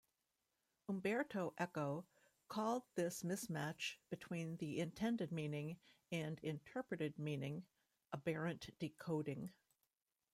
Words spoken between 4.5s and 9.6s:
the intended meaning and interpreted meaning aberrant decoding.